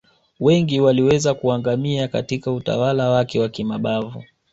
[0.39, 4.23] Wengi waliweza kuangamia Katika utawala wake wa kimabavu